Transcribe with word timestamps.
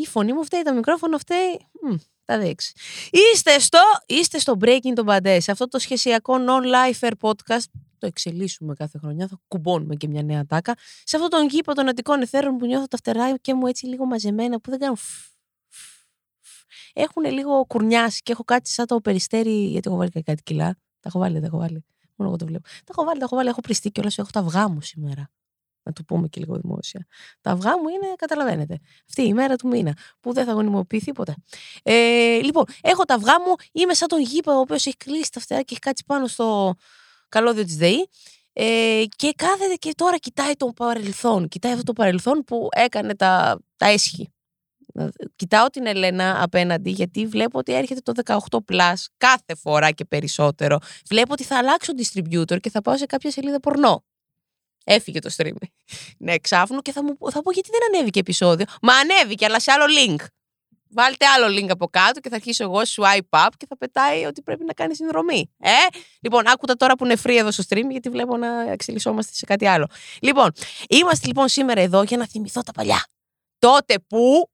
Η 0.00 0.06
φωνή 0.06 0.32
μου 0.32 0.44
φταίει, 0.44 0.62
το 0.62 0.74
μικρόφωνο 0.74 1.18
φταίει. 1.18 1.66
Μμ, 1.82 1.94
τα 2.24 2.38
δείξει. 2.38 2.72
Είστε 3.10 3.58
στο, 3.58 3.78
είστε 4.06 4.38
στο 4.38 4.56
Breaking 4.60 4.94
the 4.94 5.04
Bad 5.04 5.36
σε 5.40 5.50
αυτό 5.50 5.68
το 5.68 5.78
σχεσιακό 5.78 6.34
non-lifer 6.38 7.10
podcast. 7.20 7.64
Το 7.98 8.06
εξελίσσουμε 8.06 8.74
κάθε 8.74 8.98
χρονιά, 8.98 9.26
θα 9.26 9.40
κουμπώνουμε 9.48 9.94
και 9.94 10.08
μια 10.08 10.22
νέα 10.22 10.46
τάκα. 10.46 10.74
Σε 11.04 11.16
αυτόν 11.16 11.30
τον 11.30 11.48
κήπο 11.48 11.74
των 11.74 11.88
Αττικών 11.88 12.20
εθέρων 12.20 12.56
που 12.56 12.66
νιώθω 12.66 12.86
τα 12.86 12.96
φτερά 12.96 13.36
και 13.36 13.54
μου 13.54 13.66
έτσι 13.66 13.86
λίγο 13.86 14.04
μαζεμένα, 14.04 14.60
που 14.60 14.70
δεν 14.70 14.78
κάνουν 14.78 14.96
φ, 14.96 15.02
φ, 15.68 15.78
φ. 16.40 16.50
Έχουν 16.92 17.24
λίγο 17.24 17.64
κουρνιάσει 17.66 18.22
και 18.22 18.32
έχω 18.32 18.44
κάτι 18.44 18.70
σαν 18.70 18.86
το 18.86 19.00
περιστέρι, 19.00 19.66
γιατί 19.66 19.88
έχω 19.88 19.96
βάλει 19.98 20.10
και 20.10 20.22
κάτι 20.22 20.42
κιλά. 20.42 20.76
Τα 21.00 21.08
έχω 21.08 21.18
βάλει, 21.18 21.40
τα 21.40 21.46
έχω 21.46 21.58
βάλει. 21.58 21.84
Μόνο 22.16 22.30
εγώ 22.30 22.36
το 22.36 22.46
βλέπω. 22.46 22.68
Τα 22.68 22.90
έχω 22.90 23.04
βάλει, 23.04 23.18
τα 23.18 23.24
έχω 23.24 23.36
βάλει, 23.36 23.48
έχω 23.48 23.60
πριστεί 23.60 23.90
και 23.90 24.00
έχω 24.16 24.30
τα 24.32 24.40
αυγά 24.40 24.68
μου 24.68 24.80
σήμερα 24.80 25.30
να 25.88 25.92
το 25.92 26.02
πούμε 26.02 26.28
και 26.28 26.40
λίγο 26.40 26.56
δημόσια. 26.56 27.06
Τα 27.40 27.50
αυγά 27.50 27.78
μου 27.78 27.88
είναι, 27.88 28.14
καταλαβαίνετε, 28.16 28.78
αυτή 29.08 29.22
η 29.22 29.34
μέρα 29.34 29.56
του 29.56 29.68
μήνα, 29.68 29.96
που 30.20 30.32
δεν 30.32 30.44
θα 30.44 30.52
γονιμοποιηθεί 30.52 31.12
ποτέ. 31.12 31.34
Ε, 31.82 32.38
λοιπόν, 32.42 32.64
έχω 32.80 33.04
τα 33.04 33.14
αυγά 33.14 33.40
μου, 33.40 33.54
είμαι 33.72 33.94
σαν 33.94 34.08
τον 34.08 34.20
γήπα, 34.20 34.56
ο 34.56 34.60
οποίος 34.60 34.86
έχει 34.86 34.96
κλείσει 34.96 35.32
τα 35.32 35.40
φτερά 35.40 35.60
και 35.60 35.68
έχει 35.70 35.80
κάτσει 35.80 36.04
πάνω 36.06 36.26
στο 36.26 36.74
καλώδιο 37.28 37.64
της 37.64 37.76
ΔΕΗ. 37.76 38.08
Ε, 38.52 39.04
και 39.16 39.32
κάθεται 39.36 39.74
και 39.74 39.92
τώρα 39.96 40.16
κοιτάει 40.16 40.52
το 40.52 40.66
παρελθόν. 40.66 41.48
Κοιτάει 41.48 41.72
αυτό 41.72 41.84
το 41.84 41.92
παρελθόν 41.92 42.44
που 42.44 42.68
έκανε 42.70 43.14
τα, 43.14 43.60
τα 43.76 43.86
έσχη. 43.86 44.32
Κοιτάω 45.36 45.66
την 45.66 45.86
Ελένα 45.86 46.42
απέναντι 46.42 46.90
γιατί 46.90 47.26
βλέπω 47.26 47.58
ότι 47.58 47.72
έρχεται 47.74 48.12
το 48.12 48.38
18 48.50 48.58
plus 48.72 48.94
κάθε 49.16 49.54
φορά 49.54 49.90
και 49.90 50.04
περισσότερο. 50.04 50.78
Βλέπω 51.08 51.32
ότι 51.32 51.44
θα 51.44 51.58
αλλάξω 51.58 51.92
distributor 51.96 52.60
και 52.60 52.70
θα 52.70 52.80
πάω 52.80 52.96
σε 52.96 53.06
κάποια 53.06 53.30
σελίδα 53.30 53.60
πορνό. 53.60 54.04
Έφυγε 54.90 55.18
το 55.18 55.30
stream. 55.36 55.52
ναι, 56.18 56.38
ξάφνου 56.38 56.80
και 56.80 56.92
θα, 56.92 57.02
μου, 57.02 57.16
θα 57.30 57.42
πω 57.42 57.50
γιατί 57.50 57.68
δεν 57.72 57.80
ανέβηκε 57.92 58.18
επεισόδιο. 58.18 58.66
Μα 58.82 58.94
ανέβηκε, 58.94 59.44
αλλά 59.44 59.60
σε 59.60 59.72
άλλο 59.72 59.84
link. 59.98 60.24
Βάλτε 60.90 61.26
άλλο 61.26 61.58
link 61.58 61.68
από 61.68 61.88
κάτω 61.88 62.20
και 62.20 62.28
θα 62.28 62.34
αρχίσω 62.34 62.64
εγώ 62.64 62.80
swipe 62.80 63.38
up 63.46 63.48
και 63.56 63.66
θα 63.68 63.76
πετάει 63.76 64.24
ότι 64.24 64.42
πρέπει 64.42 64.64
να 64.64 64.72
κάνει 64.72 64.94
συνδρομή. 64.94 65.50
Ε; 65.58 65.70
Λοιπόν, 66.20 66.48
άκουτα 66.48 66.74
τώρα 66.74 66.96
που 66.96 67.04
είναι 67.04 67.16
free 67.22 67.36
εδώ 67.38 67.50
στο 67.50 67.62
stream, 67.68 67.84
γιατί 67.90 68.08
βλέπω 68.08 68.36
να 68.36 68.70
εξελισσόμαστε 68.70 69.32
σε 69.34 69.44
κάτι 69.44 69.66
άλλο. 69.66 69.86
Λοιπόν, 70.22 70.52
είμαστε 70.88 71.26
λοιπόν 71.26 71.48
σήμερα 71.48 71.80
εδώ 71.80 72.02
για 72.02 72.16
να 72.16 72.26
θυμηθώ 72.26 72.62
τα 72.62 72.72
παλιά. 72.72 73.06
Τότε 73.58 73.94
που 74.08 74.50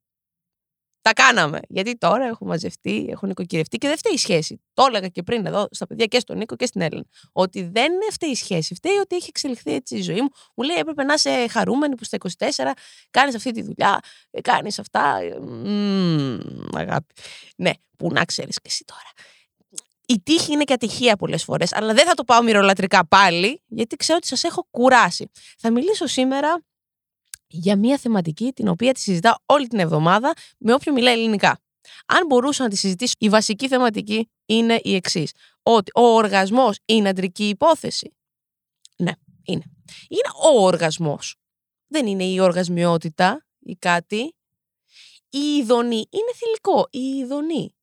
τα 1.05 1.13
κάναμε. 1.13 1.61
Γιατί 1.69 1.97
τώρα 1.97 2.25
έχουν 2.25 2.47
μαζευτεί, 2.47 3.07
έχουν 3.11 3.29
νοικοκυρευτεί 3.29 3.79
και 3.79 3.89
δεν 3.89 3.97
φταίει 3.97 4.13
η 4.13 4.19
σχέση. 4.19 4.63
Το 4.73 4.85
έλεγα 4.89 5.09
και 5.09 5.23
πριν 5.23 5.47
εδώ 5.47 5.69
στα 5.71 5.87
παιδιά 5.87 6.07
και 6.07 6.19
στον 6.19 6.37
Νίκο 6.37 6.57
και 6.57 6.67
στην 6.67 6.81
Έλληνα. 6.81 7.05
Ότι 7.33 7.63
δεν 7.63 7.93
φταίει 8.11 8.31
η 8.31 8.35
σχέση. 8.35 8.75
Φταίει 8.75 8.97
ότι 8.97 9.17
έχει 9.17 9.27
εξελιχθεί 9.29 9.75
έτσι 9.75 9.97
η 9.97 10.03
ζωή 10.03 10.21
μου. 10.21 10.29
Μου 10.55 10.65
λέει 10.65 10.77
έπρεπε 10.77 11.05
να 11.05 11.15
είσαι 11.15 11.47
χαρούμενη 11.49 11.95
που 11.95 12.05
στα 12.05 12.19
24 12.39 12.71
κάνεις 13.11 13.35
αυτή 13.35 13.51
τη 13.51 13.63
δουλειά, 13.63 14.01
κάνεις 14.43 14.79
αυτά. 14.79 15.19
Μμμ, 15.41 16.39
αγάπη. 16.75 17.15
Ναι, 17.57 17.71
που 17.97 18.09
να 18.13 18.25
ξέρεις 18.25 18.57
και 18.57 18.69
εσύ 18.69 18.85
τώρα. 18.85 19.11
Η 20.07 20.21
τύχη 20.21 20.53
είναι 20.53 20.65
και 20.65 20.73
ατυχία 20.73 21.17
πολλές 21.17 21.45
φορές, 21.45 21.73
αλλά 21.73 21.95
δεν 21.95 22.07
θα 22.07 22.15
το 22.15 22.25
πάω 22.25 22.43
μυρολατρικά 22.43 23.07
πάλι, 23.07 23.63
γιατί 23.67 23.97
ξέρω 23.97 24.17
ότι 24.17 24.27
σας 24.27 24.45
έχω 24.45 24.67
κουράσει. 24.70 25.31
Θα 25.59 25.70
μιλήσω 25.70 26.07
σήμερα 26.07 26.63
για 27.55 27.77
μια 27.77 27.98
θεματική 27.98 28.53
την 28.53 28.69
οποία 28.69 28.92
τη 28.92 29.01
συζητάω 29.01 29.35
όλη 29.47 29.67
την 29.67 29.79
εβδομάδα 29.79 30.33
με 30.59 30.73
όποιον 30.73 30.95
μιλάει 30.95 31.15
ελληνικά. 31.15 31.59
Αν 32.07 32.27
μπορούσα 32.27 32.63
να 32.63 32.69
τη 32.69 32.77
συζητήσω, 32.77 33.15
η 33.19 33.29
βασική 33.29 33.69
θεματική 33.69 34.31
είναι 34.47 34.81
η 34.83 34.95
εξής. 34.95 35.33
Ότι 35.63 35.91
ο 35.95 36.03
οργασμός 36.03 36.79
είναι 36.85 37.09
αντρική 37.09 37.48
υπόθεση. 37.48 38.17
Ναι, 38.97 39.13
είναι. 39.45 39.63
Είναι 40.09 40.55
ο 40.55 40.64
οργασμός. 40.64 41.37
Δεν 41.87 42.07
είναι 42.07 42.25
η 42.25 42.41
οργασμιότητα 42.41 43.47
ή 43.59 43.77
κάτι. 43.77 44.35
Η 45.31 45.39
ειδονή 45.39 46.07
είναι 46.11 46.33
θηλυκό. 46.35 46.87
Η 46.91 47.17
ειδονή. 47.19 47.75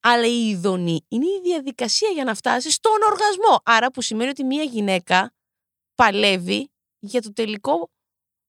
Αλλά 0.00 0.26
η 0.26 0.48
ειδονή 0.48 1.04
είναι 1.08 1.26
η 1.26 1.40
διαδικασία 1.42 2.08
για 2.08 2.24
να 2.24 2.34
φτάσει 2.34 2.70
στον 2.70 3.02
οργασμό. 3.10 3.60
Άρα 3.64 3.90
που 3.90 4.02
σημαίνει 4.02 4.30
ότι 4.30 4.44
μια 4.44 4.62
γυναίκα 4.62 5.34
παλεύει 5.94 6.70
για 6.98 7.22
το 7.22 7.32
τελικό 7.32 7.90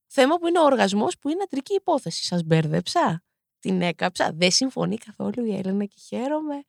θέμα 0.08 0.36
που 0.38 0.48
είναι 0.48 0.60
ο 0.60 0.64
οργασμός 0.64 1.18
που 1.18 1.30
είναι 1.30 1.44
αντρική 1.44 1.74
υπόθεση. 1.74 2.26
Σας 2.26 2.44
μπέρδεψα. 2.44 3.24
Την 3.60 3.82
έκαψα. 3.82 4.32
Δεν 4.34 4.52
συμφωνεί 4.52 4.98
καθόλου 4.98 5.46
η 5.46 5.56
Έλενα 5.56 5.86
και 5.86 6.00
χαίρομαι. 6.08 6.64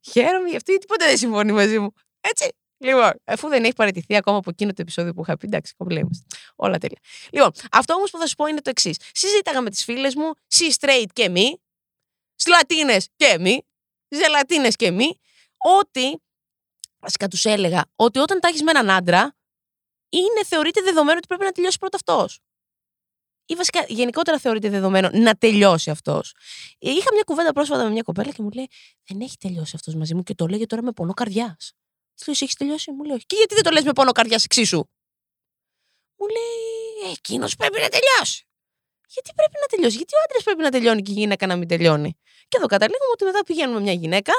Χαίρομαι 0.00 0.48
γι' 0.48 0.56
αυτό 0.56 0.70
γιατί 0.70 0.86
ποτέ 0.86 1.06
δεν 1.06 1.16
συμφωνεί 1.16 1.52
μαζί 1.52 1.78
μου. 1.78 1.92
Έτσι. 2.20 2.48
Λοιπόν, 2.82 3.10
αφού 3.24 3.48
δεν 3.48 3.64
έχει 3.64 3.72
παραιτηθεί 3.72 4.16
ακόμα 4.16 4.36
από 4.36 4.50
εκείνο 4.50 4.70
το 4.70 4.82
επεισόδιο 4.82 5.12
που 5.12 5.22
είχα 5.22 5.36
πει, 5.36 5.46
εντάξει, 5.46 5.74
κομπλέ 5.76 5.98
είμαστε. 5.98 6.24
Όλα 6.56 6.78
τέλεια. 6.78 6.98
Λοιπόν, 7.30 7.50
αυτό 7.72 7.94
όμως 7.94 8.10
που 8.10 8.18
θα 8.18 8.26
σου 8.26 8.34
πω 8.34 8.46
είναι 8.46 8.60
το 8.60 8.70
εξής. 8.70 8.96
Συζήταγα 9.12 9.60
με 9.60 9.70
τις 9.70 9.84
φίλες 9.84 10.14
μου, 10.14 10.32
she 10.54 10.72
straight 10.78 11.06
και 11.12 11.28
μη, 11.28 11.62
σλατίνε 12.34 12.96
και 13.16 13.36
μη, 13.40 13.62
ζελατίνε 14.08 14.68
και 14.68 14.90
μη, 14.90 15.20
ότι. 15.58 16.22
Βασικά 16.98 17.28
τους 17.28 17.44
έλεγα 17.44 17.84
ότι 17.96 18.18
όταν 18.18 18.40
τα 18.40 18.48
έχεις 18.48 18.62
με 18.62 18.70
έναν 18.70 18.90
άντρα, 18.90 19.36
είναι 20.08 20.44
θεωρείται 20.44 20.80
δεδομένο 20.80 21.18
ότι 21.18 21.26
πρέπει 21.26 21.44
να 21.44 21.52
τελειώσει 21.52 21.78
πρώτα 21.78 21.96
αυτός 21.96 22.40
ή 23.46 23.54
βασικά 23.54 23.84
γενικότερα 23.88 24.38
θεωρείται 24.38 24.68
δεδομένο 24.68 25.10
να 25.12 25.34
τελειώσει 25.34 25.90
αυτός. 25.90 26.34
Είχα 26.78 27.12
μια 27.12 27.22
κουβέντα 27.26 27.52
πρόσφατα 27.52 27.84
με 27.84 27.90
μια 27.90 28.02
κοπέλα 28.02 28.30
και 28.30 28.42
μου 28.42 28.50
λέει: 28.50 28.68
Δεν 29.08 29.20
έχει 29.20 29.36
τελειώσει 29.36 29.72
αυτός 29.74 29.94
μαζί 29.94 30.14
μου 30.14 30.22
και 30.22 30.34
το 30.34 30.46
λέγε 30.46 30.66
τώρα 30.66 30.82
με 30.82 30.92
πόνο 30.92 31.12
καρδιάς. 31.12 31.72
Της 32.14 32.26
λέω: 32.26 32.36
Έχεις 32.40 32.54
τελειώσει, 32.54 32.92
μου 32.92 33.04
λέει: 33.04 33.22
Και 33.26 33.36
γιατί 33.36 33.54
δεν 33.54 33.62
το 33.62 33.70
λες 33.70 33.84
με 33.84 33.92
πόνο 33.92 34.12
καρδιάς 34.12 34.44
εξίσου; 34.44 34.84
Μου 36.18 36.26
λέει: 36.26 37.12
Εκείνος 37.12 37.56
πρέπει 37.56 37.80
να 37.80 37.88
τελειώσει. 37.88 38.46
Γιατί 39.08 39.30
πρέπει 39.34 39.56
να 39.60 39.66
τελειώσει, 39.66 39.96
Γιατί 39.96 40.14
ο 40.14 40.18
άντρας 40.24 40.42
πρέπει 40.42 40.62
να 40.62 40.70
τελειώνει 40.70 41.02
και 41.02 41.10
η 41.10 41.14
γυναίκα 41.14 41.46
να 41.46 41.56
μην 41.56 41.68
τελειώνει; 41.68 42.18
Και 42.48 42.56
εδώ 42.56 42.66
καταλήγουμε 42.66 43.10
ότι 43.12 43.24
μετά 43.24 43.44
πηγαίνουμε 43.44 43.80
μια 43.80 43.92
γυναίκα, 43.92 44.32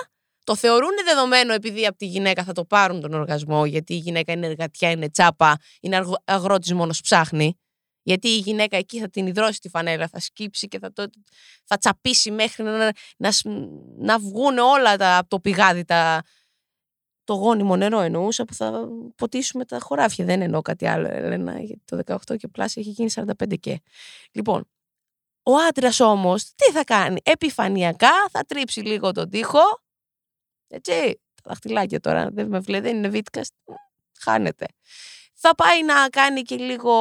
το 0.43 0.55
θεωρούν 0.55 0.91
δεδομένο 1.05 1.53
επειδή 1.53 1.85
από 1.85 1.97
τη 1.97 2.05
γυναίκα 2.05 2.43
θα 2.43 2.53
το 2.53 2.65
πάρουν 2.65 3.01
τον 3.01 3.13
οργασμό, 3.13 3.65
γιατί 3.65 3.93
η 3.93 3.97
γυναίκα 3.97 4.31
είναι 4.31 4.47
εργατιά, 4.47 4.91
είναι 4.91 5.09
τσάπα, 5.09 5.57
είναι 5.81 6.05
αγρότης 6.25 6.73
μόνος 6.73 7.01
ψάχνει. 7.01 7.57
Γιατί 8.03 8.27
η 8.27 8.37
γυναίκα 8.37 8.77
εκεί 8.77 8.99
θα 8.99 9.09
την 9.09 9.27
υδρώσει 9.27 9.59
τη 9.59 9.69
φανέλα, 9.69 10.07
θα 10.07 10.19
σκύψει 10.19 10.67
και 10.67 10.79
θα, 10.79 10.93
το, 10.93 11.09
θα 11.63 11.77
τσαπίσει 11.77 12.31
μέχρι 12.31 12.63
να, 12.63 12.91
να, 13.17 13.31
να 13.97 14.19
βγουν 14.19 14.57
όλα 14.57 14.97
τα, 14.97 15.17
από 15.17 15.29
το 15.29 15.39
πηγάδι 15.39 15.83
τα, 15.85 16.21
το 17.23 17.33
γόνιμο 17.33 17.75
νερό 17.75 17.99
εννοούσα 17.99 18.45
που 18.45 18.53
θα 18.53 18.87
ποτίσουμε 19.15 19.65
τα 19.65 19.79
χωράφια. 19.79 20.25
Δεν 20.25 20.41
εννοώ 20.41 20.61
κάτι 20.61 20.87
άλλο, 20.87 21.07
Ελένα, 21.07 21.61
γιατί 21.61 21.81
το 21.85 22.17
18 22.27 22.37
και 22.37 22.47
πλάσια 22.47 22.81
έχει 22.81 22.91
γίνει 22.91 23.09
45 23.13 23.59
και. 23.59 23.81
Λοιπόν, 24.31 24.69
ο 25.43 25.55
άντρας 25.55 25.99
όμως 25.99 26.43
τι 26.43 26.71
θα 26.71 26.83
κάνει; 26.83 27.19
Επιφανειακά 27.23 28.29
θα 28.31 28.43
τρίψει 28.47 28.79
λίγο 28.79 29.11
τον 29.11 29.29
τοίχο. 29.29 29.81
Έτσι, 30.67 31.21
τα 31.33 31.49
δαχτυλάκια 31.49 31.99
τώρα 31.99 32.29
δεν 32.31 32.47
με 32.47 32.59
βλέπει, 32.59 32.83
δεν 32.83 32.95
είναι 32.95 33.09
βίτκα. 33.09 33.41
Χάνεται. 34.19 34.65
Θα 35.33 35.55
πάει 35.55 35.83
να 35.83 36.09
κάνει 36.09 36.41
και 36.41 36.55
λίγο 36.55 36.93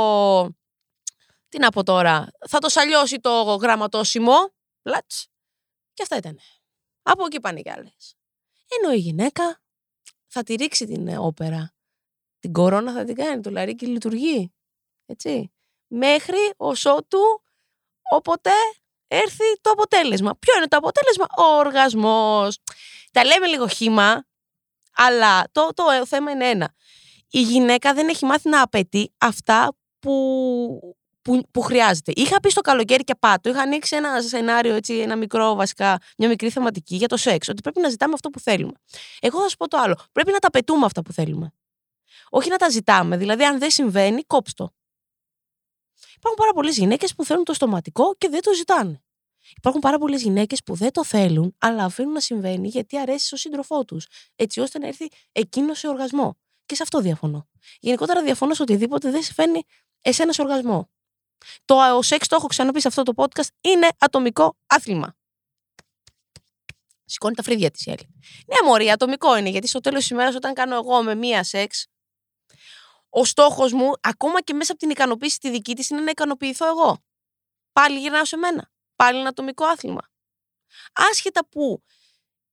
τι 1.52 1.58
να 1.58 1.70
πω 1.70 1.82
τώρα, 1.82 2.32
θα 2.48 2.58
το 2.58 2.68
σαλιώσει 2.68 3.20
το 3.20 3.42
γραμματόσημο, 3.42 4.34
πλάτς, 4.82 5.26
και 5.92 6.02
αυτά 6.02 6.16
ήταν. 6.16 6.38
Από 7.02 7.25
εκεί 7.25 7.40
πάνε 7.40 7.60
κι 7.60 7.70
άλλες. 7.70 8.16
Ενώ 8.78 8.93
η 8.93 8.99
γυναίκα 8.99 9.62
θα 10.26 10.43
τη 10.43 10.54
ρίξει 10.54 10.87
την 10.87 11.08
ε, 11.08 11.19
όπερα. 11.19 11.75
Την 12.38 12.52
κορώνα 12.52 12.93
θα 12.93 13.04
την 13.04 13.14
κάνει, 13.14 13.43
το 13.43 13.50
λαρίκι 13.50 13.87
λειτουργεί. 13.87 14.52
Έτσι. 15.06 15.52
Μέχρι 15.87 16.52
οσότου 16.56 17.43
όποτε 18.10 18.50
έρθει 19.06 19.60
το 19.60 19.70
αποτέλεσμα. 19.70 20.37
Ποιο 20.38 20.56
είναι 20.56 20.69
το 20.69 20.76
αποτέλεσμα; 20.76 21.26
Ο 21.38 21.43
οργασμός. 21.43 22.58
Τα 23.12 23.25
λέμε 23.25 23.46
λίγο 23.46 23.69
χήμα, 23.69 24.26
αλλά 24.93 25.44
το, 25.52 25.70
το 25.75 26.06
θέμα 26.06 26.31
είναι 26.31 26.48
ένα. 26.48 26.75
Η 27.28 27.40
γυναίκα 27.40 27.94
δεν 27.94 28.08
έχει 28.08 28.25
μάθει 28.25 28.48
να 28.48 28.62
απαιτεί 28.62 29.14
αυτά 29.19 29.76
που 29.98 30.96
που, 31.22 31.42
που 31.50 31.60
χρειάζεται. 31.60 32.12
Είχα 32.14 32.40
πει 32.40 32.50
στο 32.50 32.60
καλοκαίρι 32.60 33.04
και 33.04 33.14
πάτο, 33.14 33.50
είχα 33.50 33.60
ανοίξει 33.60 33.96
ένα 33.96 34.22
σενάριο, 34.22 34.74
έτσι, 34.74 34.94
ένα 34.94 35.16
μικρό 35.16 35.54
βασικά, 35.54 35.98
μια 36.19 36.28
μικρή 36.28 36.50
θεματική 36.50 36.96
για 36.96 37.08
το 37.08 37.16
σεξ. 37.16 37.48
Ότι 37.48 37.60
πρέπει 37.60 37.80
να 37.80 37.88
ζητάμε 37.88 38.12
αυτό 38.14 38.30
που 38.30 38.40
θέλουμε. 38.40 38.72
Εγώ 39.20 39.40
θα 39.40 39.48
σου 39.48 39.56
πω 39.56 39.69
το 39.69 39.76
άλλο. 39.76 39.96
Πρέπει 40.12 40.32
να 40.32 40.38
τα 40.38 40.50
πετούμε 40.50 40.84
αυτά 40.84 41.02
που 41.02 41.12
θέλουμε. 41.12 41.52
Όχι 42.30 42.48
να 42.48 42.56
τα 42.56 42.69
ζητάμε. 42.69 43.16
Δηλαδή, 43.16 43.44
αν 43.44 43.58
δεν 43.58 43.70
συμβαίνει, 43.70 44.22
κόψτο. 44.22 44.72
Υπάρχουν 46.16 46.38
πάρα 46.38 46.52
πολλές 46.52 46.76
γυναίκες 46.76 47.14
που 47.14 47.24
θέλουν 47.24 47.44
το 47.44 47.54
στοματικό 47.54 48.14
και 48.19 48.28
δεν 48.28 48.42
το 48.42 48.54
ζητάνε. 48.54 49.02
Υπάρχουν 49.56 49.80
πάρα 49.80 49.98
πολλές 49.98 50.22
γυναίκες 50.22 50.62
που 50.62 50.74
δεν 50.74 50.92
το 50.92 51.04
θέλουν, 51.04 51.54
αλλά 51.58 51.84
αφήνουν 51.84 52.12
να 52.12 52.20
συμβαίνει 52.20 52.69
γιατί 52.69 52.98
αρέσει 52.98 53.26
στον 53.26 53.38
σύντροφό 53.38 53.84
τους. 53.84 54.06
Έτσι 54.36 54.60
ώστε 54.60 54.78
να 54.78 54.86
έρθει 54.86 55.08
εκείνος 55.32 55.78
σε 55.78 55.88
οργασμό. 55.88 56.36
Και 56.66 56.74
σε 56.74 56.82
αυτό 56.82 57.00
διαφωνώ. 57.00 57.48
Γενικότερα 57.80 58.22
διαφωνώ 58.22 58.54
σε 58.54 58.62
οτιδήποτε 58.62 59.10
δεν 59.10 59.22
σε 59.22 59.32
φέρνει 59.32 59.62
εσένα 60.00 60.32
σε 60.32 60.42
οργασμό. 60.42 60.90
Το 61.65 61.97
ο 61.97 62.03
σεξ, 62.03 62.29
το 62.29 62.37
έχω 62.37 62.47
ξαναπεί 62.47 62.81
σε 62.81 62.89
αυτό 62.89 63.03
το 63.03 63.12
podcast, 63.17 63.49
είναι 63.61 63.89
ατομικό 63.99 64.56
άθλημα. 64.67 65.17
Σηκώνει 67.05 67.35
τα 67.35 67.43
φρύδια 67.43 67.71
της 67.71 67.87
η 67.87 67.91
άλλη. 67.91 68.09
Ναι, 68.47 68.69
Μωρή, 68.69 68.91
ατομικό 68.91 69.37
είναι, 69.37 69.49
γιατί 69.49 69.67
στο 69.67 69.81
τέλος 69.81 70.00
της 70.00 70.11
ημέρας, 70.11 70.35
όταν 70.35 70.55
κάνω 70.55 70.75
εγώ 70.75 71.03
με 71.03 71.15
μία 71.15 71.44
σεξ, 71.44 71.87
ο 73.09 73.25
στόχος 73.25 73.73
μου, 73.73 73.91
ακόμα 74.00 74.43
και 74.43 74.55
μέσα 74.55 74.73
από 74.73 74.81
την 74.81 74.91
ικανοποίηση 74.91 75.39
τη 75.39 75.50
δική 75.50 75.75
της, 75.75 75.91
είναι 75.91 76.00
να 76.00 76.11
ικανοποιηθώ 76.11 76.67
εγώ. 76.67 77.05
Πάλι 77.73 77.99
γυρνάω 77.99 78.25
σε 78.25 78.37
μένα. 78.37 78.71
Πάλι 78.97 79.19
ένα 79.19 79.29
ατομικό 79.29 79.65
άθλημα. 79.65 80.11
Άσχετα 80.93 81.49
που 81.49 81.83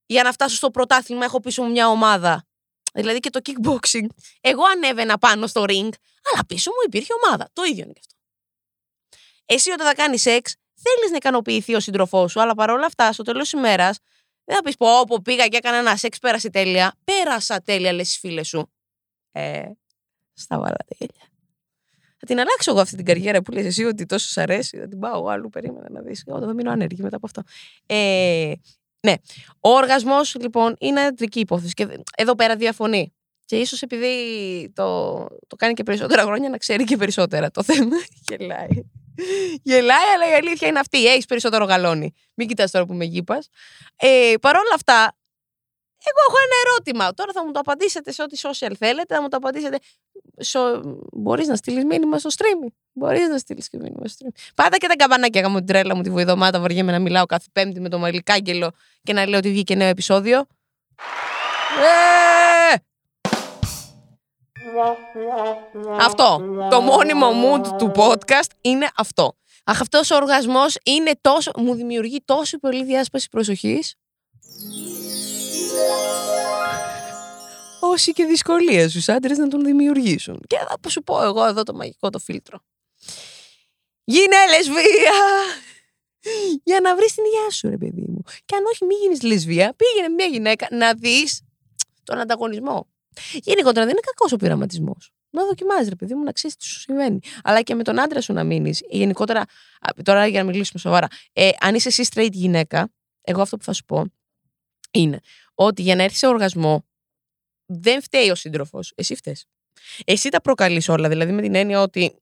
για 0.05 0.23
να 0.23 0.31
φτάσω 0.31 0.55
στο 0.55 0.71
πρωτάθλημα 0.71 1.25
έχω 1.25 1.39
πίσω 1.39 1.63
μου 1.63 1.71
μια 1.71 1.89
ομάδα. 1.89 2.47
Δηλαδή 2.93 3.19
και 3.19 3.29
το 3.29 3.39
kickboxing. 3.43 4.05
Εγώ 4.41 4.63
ανέβαινα 4.75 5.17
πάνω 5.17 5.47
στο 5.47 5.63
ring, 5.67 5.89
αλλά 6.31 6.45
πίσω 6.47 6.71
μου 6.71 6.77
υπήρχε 6.85 7.13
ομάδα. 7.23 7.49
Το 7.53 7.63
ίδιο 7.63 7.83
είναι 7.83 7.93
και 7.93 7.99
αυτό. 7.99 8.15
Εσύ 9.51 9.71
όταν 9.71 9.87
θα 9.87 9.93
κάνεις 9.93 10.21
σεξ, 10.21 10.55
θέλεις 10.73 11.09
να 11.09 11.15
ικανοποιηθεί 11.15 11.75
ο 11.75 11.79
σύντροφός 11.79 12.31
σου, 12.31 12.41
αλλά 12.41 12.53
παρόλα 12.53 12.85
αυτά, 12.85 13.11
στο 13.11 13.23
τέλος 13.23 13.49
τη 13.49 13.57
ημέρας, 13.57 13.99
δεν 14.45 14.55
θα 14.55 14.61
πεις 14.63 14.75
πω, 14.75 14.87
πω 15.07 15.21
πήγα 15.21 15.47
και 15.47 15.57
έκανα 15.57 15.77
ένα 15.77 15.95
σεξ, 15.95 16.19
πέρασε 16.19 16.49
τέλεια. 16.49 16.93
Πέρασα 17.03 17.61
τέλεια, 17.61 17.93
λες 17.93 18.09
στι 18.09 18.19
φίλες 18.19 18.47
σου. 18.47 18.71
Ε, 19.31 19.63
στα 20.33 20.59
βάλα 20.59 20.77
τέλεια. 20.97 21.27
Θα 22.17 22.25
την 22.25 22.39
αλλάξω 22.39 22.71
εγώ 22.71 22.79
αυτή 22.79 22.95
την 22.95 23.05
καριέρα 23.05 23.41
που 23.41 23.51
λες 23.51 23.65
εσύ 23.65 23.83
ότι 23.83 24.05
τόσο 24.05 24.27
σ' 24.27 24.37
αρέσει. 24.37 24.77
Θα 24.77 24.87
την 24.87 24.99
πάω 24.99 25.17
εγώ 25.17 25.27
αλλού, 25.27 25.49
περίμενα 25.49 25.89
να 25.89 26.01
δεις. 26.01 26.23
Εγώ 26.27 26.39
θα 26.39 26.53
μείνω 26.53 26.71
άνεργη 26.71 27.01
μετά 27.01 27.15
από 27.15 27.25
αυτό. 27.25 27.41
Ε, 27.85 28.53
ναι. 28.99 29.13
Ο 29.59 29.69
οργασμός 29.69 30.35
λοιπόν 30.35 30.75
είναι 30.79 31.01
αντρική 31.01 31.39
υπόθεση 31.39 31.73
και 31.73 31.87
εδώ 32.17 32.35
πέρα 32.35 32.55
διαφωνεί. 32.55 33.13
Και 33.45 33.59
ίσως 33.59 33.81
επειδή 33.81 34.71
το, 34.75 35.17
το 35.47 35.55
κάνει 35.55 35.73
και 35.73 35.83
περισσότερα 35.83 36.21
χρόνια 36.21 36.49
να 36.49 36.57
ξέρει 36.57 36.83
και 36.83 36.97
περισσότερα 36.97 37.51
το 37.51 37.63
θέμα. 37.63 37.95
Γελάει. 38.29 38.67
Γελάει, 39.63 40.07
αλλά 40.15 40.29
η 40.29 40.33
αλήθεια 40.33 40.67
είναι 40.67 40.79
αυτή. 40.79 41.07
Έχεις 41.07 41.25
περισσότερο 41.25 41.65
γαλόνι. 41.65 42.13
Μην 42.33 42.47
κοιτάς 42.47 42.71
τώρα 42.71 42.85
που 42.85 42.93
με 42.93 43.05
γήπα. 43.05 43.39
Ε, 43.95 44.33
Παρ' 44.41 44.55
όλα 44.55 44.73
αυτά, 44.75 45.15
εγώ 46.03 46.19
έχω 46.27 46.37
ένα 46.45 46.55
ερώτημα. 46.65 47.13
Τώρα 47.13 47.31
θα 47.33 47.45
μου 47.45 47.51
το 47.51 47.59
απαντήσετε 47.59 48.11
σε 48.11 48.21
ό,τι 48.21 48.39
social 48.41 48.71
θέλετε. 48.77 49.15
Θα 49.15 49.21
μου 49.21 49.27
το 49.27 49.37
απαντήσετε. 49.37 49.77
So, 50.45 50.81
Μπορείς 51.11 51.47
να 51.47 51.55
στείλεις 51.55 51.83
μήνυμα 51.83 52.17
στο 52.17 52.29
stream. 52.37 52.67
Μπορείς 52.91 53.27
να 53.27 53.37
στείλεις 53.37 53.69
και 53.69 53.77
μήνυμα 53.77 54.07
στο 54.07 54.25
stream. 54.25 54.51
Πάτα 54.55 54.77
και 54.77 54.87
τα 54.87 54.95
καμπανάκια. 54.95 55.41
Έκανα 55.41 55.55
την 55.55 55.65
τρέλα 55.65 55.95
μου 55.95 56.01
τη 56.01 56.09
βοηδομάδα. 56.09 56.59
Βαριέμαι 56.59 56.91
να 56.91 56.99
μιλάω 56.99 57.25
κάθε 57.25 57.45
Πέμπτη 57.51 57.79
με 57.79 57.89
τον 57.89 57.99
Μαλικάγγελο 57.99 58.71
και 59.03 59.13
να 59.13 59.27
λέω 59.27 59.37
ότι 59.37 59.49
βγήκε 59.49 59.75
νέο 59.75 59.87
επεισόδιο. 59.87 60.45
Ε! 61.79 62.48
Αυτό. 65.99 66.41
Το 66.69 66.81
μόνιμο 66.81 67.27
mood 67.27 67.67
του 67.77 67.91
podcast 67.95 68.49
είναι 68.61 68.89
αυτό. 68.95 69.33
Αχ, 69.63 69.81
αυτός 69.81 70.11
ο 70.11 70.15
οργασμός 70.15 70.77
είναι 70.83 71.11
τόσο, 71.21 71.51
μου 71.57 71.73
δημιουργεί 71.73 72.21
τόσο 72.25 72.59
πολύ 72.59 72.83
διάσπαση 72.83 73.29
προσοχής. 73.29 73.95
Όσοι 77.79 78.11
και 78.11 78.25
δυσκολίες 78.25 78.89
στους 78.89 79.09
άντρες 79.09 79.37
να 79.37 79.47
τον 79.47 79.63
δημιουργήσουν. 79.63 80.41
Και 80.47 80.57
θα 80.81 80.89
σου 80.89 81.03
πω 81.03 81.23
εγώ 81.23 81.45
εδώ 81.45 81.63
το 81.63 81.73
μαγικό 81.73 82.09
το 82.09 82.19
φίλτρο. 82.19 82.59
Γίνε 84.03 84.35
λεσβία! 84.57 85.13
Για 86.63 86.79
να 86.79 86.95
βρεις 86.95 87.13
την 87.13 87.23
υγεία 87.23 87.49
σου, 87.51 87.69
ρε 87.69 87.77
παιδί 87.77 88.05
μου. 88.07 88.21
Και 88.45 88.55
αν 88.55 88.65
όχι, 88.65 88.85
μην 88.85 88.97
γίνεις 89.01 89.21
λεσβία, 89.21 89.73
πήγαινε 89.75 90.13
μια 90.13 90.25
γυναίκα 90.25 90.67
να 90.71 90.93
δεις 90.93 91.41
τον 92.03 92.19
ανταγωνισμό. 92.19 92.87
Γενικότερα 93.33 93.85
δεν 93.85 93.89
είναι 93.89 94.01
κακός 94.05 94.31
ο 94.31 94.35
πειραματισμός. 94.35 95.11
Να 95.29 95.45
δοκιμάζεις, 95.45 95.89
ρε 95.89 95.95
παιδί 95.95 96.13
μου, 96.13 96.23
να 96.23 96.31
ξέρεις 96.31 96.55
τι 96.55 96.65
σου 96.65 96.79
συμβαίνει. 96.79 97.19
Αλλά 97.43 97.61
και 97.61 97.75
με 97.75 97.83
τον 97.83 97.99
άντρα 97.99 98.21
σου 98.21 98.33
να 98.33 98.43
μείνεις. 98.43 98.83
Γενικότερα, 98.89 99.45
τώρα 100.03 100.27
για 100.27 100.39
να 100.39 100.49
μιλήσουμε 100.49 100.79
σοβαρά, 100.79 101.07
ε, 101.33 101.49
αν 101.59 101.75
είσαι 101.75 101.87
εσύ 101.87 102.07
straight 102.13 102.31
γυναίκα, 102.31 102.89
εγώ 103.21 103.41
αυτό 103.41 103.57
που 103.57 103.63
θα 103.63 103.73
σου 103.73 103.85
πω 103.85 104.05
είναι 104.91 105.19
ότι 105.53 105.81
για 105.81 105.95
να 105.95 106.03
έρθει 106.03 106.17
σε 106.17 106.27
οργασμό 106.27 106.85
δεν 107.65 108.01
φταίει 108.01 108.29
ο 108.29 108.35
σύντροφος. 108.35 108.91
Εσύ 108.95 109.15
φταίει. 109.15 109.37
Εσύ 110.05 110.29
τα 110.29 110.41
προκαλείς 110.41 110.89
όλα. 110.89 111.09
Δηλαδή 111.09 111.31
με 111.31 111.41
την 111.41 111.55
έννοια 111.55 111.81
ότι 111.81 112.15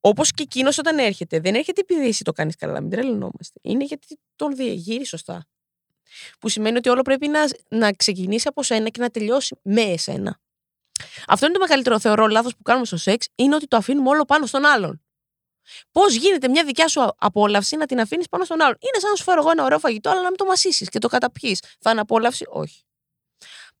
όπως 0.00 0.30
και 0.30 0.42
εκείνος 0.42 0.78
όταν 0.78 0.98
έρχεται, 0.98 1.40
δεν 1.40 1.54
έρχεται 1.54 1.80
επειδή 1.80 2.06
εσύ 2.06 2.24
το 2.24 2.32
κάνεις 2.32 2.56
καλά. 2.56 2.80
Μην 2.80 2.90
τρελνόμαστε. 2.90 3.60
Είναι 3.62 3.84
γιατί 3.84 4.18
τον 4.36 4.56
διεγείρεις 4.56 5.08
σωστά. 5.08 5.46
Που 6.38 6.48
σημαίνει 6.48 6.76
ότι 6.76 6.88
όλο 6.88 7.02
πρέπει 7.02 7.28
να, 7.28 7.44
να 7.68 7.92
ξεκινήσει 7.92 8.48
από 8.48 8.62
σένα 8.62 8.88
και 8.88 9.00
να 9.00 9.10
τελειώσει 9.10 9.56
με 9.62 9.82
εσένα. 9.82 10.40
Αυτό 11.26 11.46
είναι 11.46 11.54
το 11.54 11.60
μεγαλύτερο 11.60 11.98
θεωρώ 11.98 12.26
λάθος 12.26 12.56
που 12.56 12.62
κάνουμε 12.62 12.86
στο 12.86 12.96
σεξ, 12.96 13.28
είναι 13.34 13.54
ότι 13.54 13.66
το 13.66 13.76
αφήνουμε 13.76 14.08
όλο 14.08 14.24
πάνω 14.24 14.46
στον 14.46 14.64
άλλον. 14.64 15.00
Πώς 15.92 16.14
γίνεται 16.14 16.48
μια 16.48 16.64
δικιά 16.64 16.88
σου 16.88 17.14
απόλαυση 17.18 17.76
να 17.76 17.86
την 17.86 18.00
αφήνεις 18.00 18.28
πάνω 18.28 18.44
στον 18.44 18.60
άλλον; 18.60 18.76
Είναι 18.80 19.00
σαν 19.00 19.10
να 19.10 19.16
σου 19.16 19.24
φέρω 19.24 19.40
εγώ 19.40 19.50
ένα 19.50 19.64
ωραίο 19.64 19.78
φαγητό, 19.78 20.10
αλλά 20.10 20.20
να 20.20 20.28
μην 20.28 20.36
το 20.36 20.44
μασίσεις 20.44 20.88
και 20.88 20.98
το 20.98 21.08
καταπιείς. 21.08 21.62
Θα 21.80 21.90
είναι 21.90 22.00
απόλαυση, 22.00 22.44
όχι. 22.48 22.82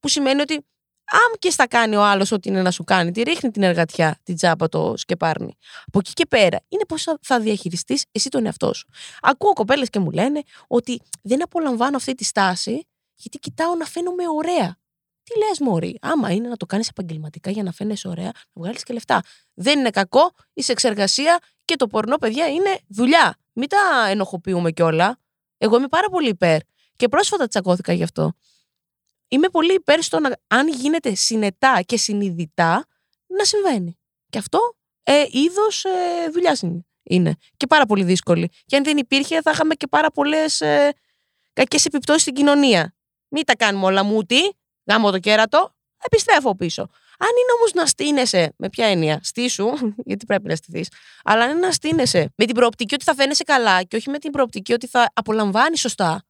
Που 0.00 0.08
σημαίνει 0.08 0.40
ότι 0.40 0.66
αν 1.10 1.38
και 1.38 1.50
στα 1.50 1.66
κάνει 1.66 1.96
ο 1.96 2.04
άλλος 2.04 2.32
ό,τι 2.32 2.48
είναι 2.48 2.62
να 2.62 2.70
σου 2.70 2.84
κάνει, 2.84 3.10
τη 3.10 3.22
ρίχνει 3.22 3.50
την 3.50 3.62
εργατιά, 3.62 4.18
την 4.22 4.36
τσάπα 4.36 4.68
το 4.68 4.94
σκεπάρνει. 4.96 5.56
Από 5.86 5.98
εκεί 5.98 6.12
και 6.12 6.26
πέρα 6.26 6.60
είναι 6.68 6.84
πώς 6.88 7.04
θα 7.20 7.40
διαχειριστείς 7.40 8.04
εσύ 8.12 8.28
τον 8.28 8.46
εαυτό 8.46 8.74
σου. 8.74 8.88
Ακούω 9.20 9.52
κοπέλες 9.52 9.90
και 9.90 9.98
μου 9.98 10.10
λένε 10.10 10.42
ότι 10.66 11.00
δεν 11.22 11.42
απολαμβάνω 11.42 11.96
αυτή 11.96 12.14
τη 12.14 12.24
στάση 12.24 12.86
γιατί 13.14 13.38
κοιτάω 13.38 13.74
να 13.74 13.84
φαίνομαι 13.84 14.22
ωραία. 14.36 14.76
Τι 15.22 15.38
λες, 15.38 15.60
Μωρή, 15.60 15.98
άμα 16.00 16.32
είναι 16.32 16.48
να 16.48 16.56
το 16.56 16.66
κάνεις 16.66 16.88
επαγγελματικά 16.88 17.50
για 17.50 17.62
να 17.62 17.72
φαίνεσαι 17.72 18.08
ωραία, 18.08 18.30
να 18.52 18.62
βγάλεις 18.62 18.82
και 18.82 18.92
λεφτά. 18.92 19.22
Δεν 19.54 19.78
είναι 19.78 19.90
κακό, 19.90 20.30
είσαι 20.52 20.72
εξεργασία 20.72 21.38
και 21.64 21.76
το 21.76 21.86
πορνό, 21.86 22.16
παιδιά, 22.16 22.48
είναι 22.48 22.78
δουλειά. 22.88 23.36
Μην 23.52 23.68
τα 23.68 24.08
ενοχοποιούμε 24.08 24.70
κιόλα. 24.70 25.18
Εγώ 25.58 25.76
είμαι 25.76 25.88
πάρα 25.88 26.08
πολύ 26.08 26.28
υπέρ. 26.28 26.58
Και 26.96 27.08
πρόσφατα 27.08 27.46
τσακώθηκα 27.46 27.92
γι' 27.92 28.02
αυτό 28.02 28.32
είμαι 29.28 29.48
πολύ 29.48 29.74
υπέρ 29.74 30.02
στο 30.02 30.20
να, 30.20 30.36
αν 30.46 30.68
γίνεται 30.68 31.14
συνετά 31.14 31.82
και 31.86 31.96
συνειδητά, 31.96 32.86
να 33.26 33.44
συμβαίνει. 33.44 33.98
Και 34.28 34.38
αυτό 34.38 34.76
ε, 35.02 35.24
είδος 35.30 35.84
ε, 35.84 36.30
δουλειάς 36.32 36.62
είναι. 37.02 37.34
Και 37.56 37.66
πάρα 37.66 37.86
πολύ 37.86 38.04
δύσκολη. 38.04 38.50
Και 38.64 38.76
αν 38.76 38.84
δεν 38.84 38.96
υπήρχε, 38.96 39.40
θα 39.40 39.50
είχαμε 39.50 39.74
και 39.74 39.86
πάρα 39.86 40.10
πολλές 40.10 40.60
ε, 40.60 40.92
κακές 41.52 41.84
επιπτώσεις 41.84 42.22
στην 42.22 42.34
κοινωνία. 42.34 42.94
Μην 43.28 43.44
τα 43.44 43.56
κάνουμε 43.56 43.86
όλα 43.86 44.04
μούτι, 44.04 44.56
γάμω 44.84 45.10
το 45.10 45.18
κέρατο, 45.18 45.74
επιστρέφω 46.04 46.56
πίσω. 46.56 46.82
Αν 47.18 47.28
είναι 47.28 47.52
όμως 47.58 47.72
να 47.72 47.86
στείνεσαι, 47.86 48.54
με 48.56 48.68
ποια 48.68 48.86
έννοια, 48.86 49.20
στήσου, 49.22 49.68
γιατί 50.08 50.26
πρέπει 50.26 50.48
να 50.48 50.56
στηθείς, 50.56 50.88
αλλά 51.24 51.44
αν 51.44 51.50
είναι 51.50 51.66
να 51.66 51.72
στείνεσαι 51.72 52.32
με 52.36 52.44
την 52.44 52.54
προοπτική 52.54 52.94
ότι 52.94 53.04
θα 53.04 53.14
φαίνεσαι 53.14 53.44
καλά 53.44 53.82
και 53.82 53.96
όχι 53.96 54.10
με 54.10 54.18
την 54.18 54.30
προοπτική 54.30 54.72
ότι 54.72 54.86
θα 54.86 55.10
απολαμβάνεις 55.14 55.80
σωστά, 55.80 56.22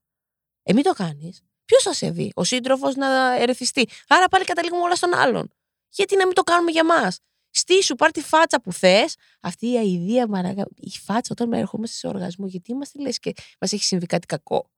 ε, 0.63 0.73
μην 0.73 0.83
το 0.83 0.93
κάνεις. 0.93 1.46
Ποιος 1.67 1.83
θα 1.83 1.93
σε 1.93 2.11
δει, 2.11 2.33
ο 2.35 2.45
σύντροφος 2.45 2.95
να 2.95 3.37
ερεθιστεί; 3.37 3.89
Άρα 4.09 4.29
πάλι 4.29 4.45
καταλήγουμε 4.45 4.83
όλα 4.83 4.95
στον 4.95 5.15
άλλον. 5.15 5.51
Γιατί 5.89 6.17
να 6.17 6.27
μην 6.27 6.35
το 6.35 6.43
κάνουμε 6.43 6.71
για 6.71 6.85
μας; 6.85 7.19
Στήσου, 7.51 7.95
πάρ 7.95 8.11
τη 8.11 8.21
φάτσα 8.21 8.61
που 8.61 8.73
θες. 8.73 9.17
Αυτή 9.41 9.73
η 9.73 9.79
αηδία, 9.79 10.29
μαραγα... 10.29 10.65
η 10.77 10.91
φάτσα 10.91 11.29
όταν 11.31 11.53
ερχόμαστε 11.53 11.97
σε 11.97 12.07
οργασμό, 12.07 12.47
γιατί 12.47 12.71
είμαστε 12.73 13.01
λες 13.01 13.19
και 13.19 13.33
μας 13.61 13.73
έχει 13.73 13.85
συμβεί 13.85 14.07
κάτι 14.07 14.27
κακό. 14.27 14.71